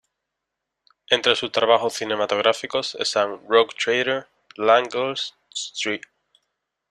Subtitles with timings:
[1.11, 6.01] Entre sus trabajos cinematográficos están "Rogue Trader", "The Land Girls", "St.